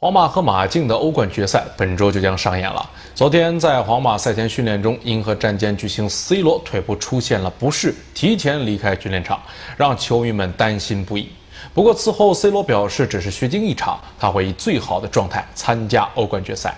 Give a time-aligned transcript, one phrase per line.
[0.00, 2.88] 皇马和马竞的欧冠决赛本周就将上演了。
[3.16, 9.42] 昨天在皇马赛前训练中因和战舰巨星 c 罗腿部出现了不适提前离开训练场
[9.76, 11.28] 让球迷们担心不已。
[11.74, 16.72] 不过此后 c 罗表示只是虚惊一场他会以最好的状态参加欧冠决赛。